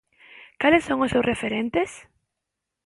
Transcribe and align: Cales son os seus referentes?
Cales 0.61 0.83
son 0.87 0.97
os 1.05 1.11
seus 1.13 1.27
referentes? 1.31 1.89